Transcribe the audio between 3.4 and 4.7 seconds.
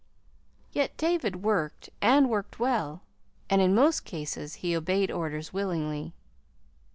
and in most cases